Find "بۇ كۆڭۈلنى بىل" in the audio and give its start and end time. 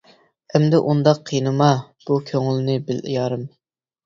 2.09-3.05